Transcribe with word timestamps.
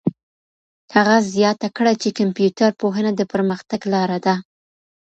هغه 0.95 1.17
زیاته 1.33 1.67
کړه 1.77 1.93
چي 2.01 2.09
کمپيوټر 2.19 2.69
پوهنه 2.81 3.11
د 3.15 3.21
پرمختګ 3.33 3.81
لاره 3.93 4.17
ده. 4.25 4.35